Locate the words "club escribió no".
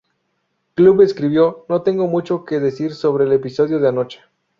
0.73-1.83